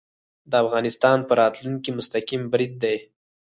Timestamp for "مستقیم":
1.97-2.41